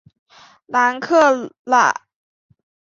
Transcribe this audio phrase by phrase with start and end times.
[0.65, 1.93] 南克赖。